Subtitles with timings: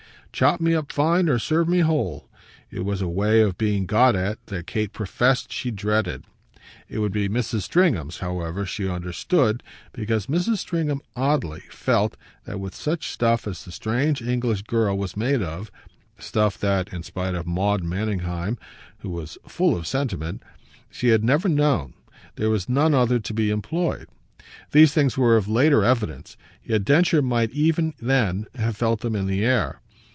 [0.33, 2.29] "Chop me up fine or serve me whole"
[2.71, 6.23] it was a way of being got at that Kate professed she dreaded.
[6.87, 7.63] It would be Mrs.
[7.63, 9.61] Stringham's, however, she understood,
[9.91, 10.59] because Mrs.
[10.59, 15.69] Stringham, oddly, felt that with such stuff as the strange English girl was made of,
[16.17, 18.57] stuff that (in spite of Maud Manningham,
[18.99, 20.41] who was full of sentiment)
[20.89, 21.93] she had never known,
[22.37, 24.07] there was none other to be employed.
[24.71, 29.27] These things were of later evidence, yet Densher might even then have felt them in
[29.27, 29.81] the air.